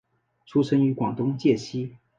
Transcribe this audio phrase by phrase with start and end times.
[0.47, 1.95] 出生于广东揭西。